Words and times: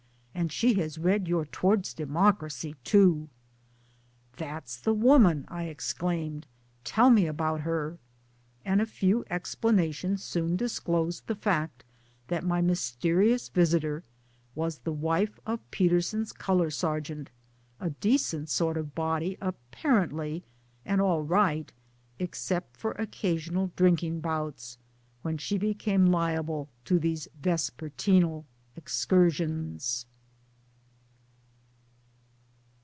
and 0.33 0.49
she 0.51 0.73
has 0.73 0.97
read 0.97 1.27
your 1.27 1.45
Towards 1.45 1.93
Democracy 1.93 2.75
too."" 2.83 3.29
That's 4.39 4.77
the 4.77 4.93
woman," 4.93 5.45
I 5.49 5.65
exclaimed," 5.65 6.47
tell 6.83 7.11
me 7.11 7.27
about 7.27 7.61
her!" 7.61 7.99
and 8.65 8.81
a 8.81 8.87
few 8.87 9.23
explanations 9.29 10.23
soon 10.23 10.55
disclosed 10.55 11.27
the 11.27 11.35
fact 11.35 11.83
that 12.27 12.43
my 12.45 12.59
mysterious 12.59 13.49
visitor 13.49 14.03
was 14.55 14.79
the 14.79 14.93
wife 14.93 15.37
of 15.45 15.69
Peterson's 15.69 16.31
colour 16.33 16.71
sergeant 16.71 17.29
a 17.79 17.91
decent 17.91 18.49
sort 18.49 18.77
of 18.77 18.95
body 18.95 19.37
apparently, 19.41 20.43
and 20.85 21.01
all 21.01 21.21
right 21.21 21.71
except 22.17 22.77
for 22.77 22.93
occasional 22.93 23.69
drinking 23.75 24.21
bouts, 24.21 24.79
when 25.21 25.37
she 25.37 25.59
became 25.59 26.07
liable 26.07 26.67
to 26.85 26.97
these 26.97 27.27
vespertinal 27.43 28.45
excursions 28.75 30.07